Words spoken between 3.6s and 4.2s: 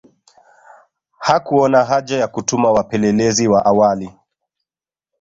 awali